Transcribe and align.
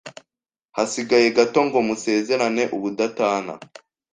Hasigaye 0.75 1.27
gato 1.37 1.59
ngo 1.67 1.77
musezerane 1.87 2.63
ubudatana 2.75 3.53